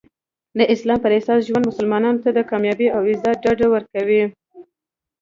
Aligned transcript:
د 0.57 0.59
اسلام 0.73 0.99
پراساس 1.03 1.39
ژوند 1.47 1.69
مسلمانانو 1.69 2.21
ته 2.23 2.29
د 2.33 2.39
کامیابي 2.49 2.87
او 2.95 3.01
عزت 3.11 3.35
ډاډ 3.43 3.59
ورکوي. 3.73 4.23